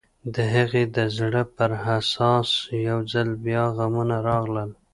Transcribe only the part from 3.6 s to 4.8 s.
غمونه راغلل.